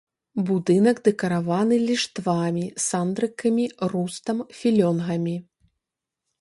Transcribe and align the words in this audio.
Будынак 0.47 1.01
дэкараваны 1.07 1.75
ліштвамі, 1.89 2.65
сандрыкамі, 2.87 3.65
рустам, 3.95 4.37
філёнгамі. 4.61 5.35